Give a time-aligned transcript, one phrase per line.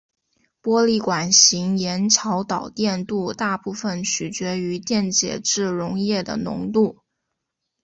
[0.63, 7.03] 玻璃管型盐桥导电度大部分取决于电解质溶液的浓度。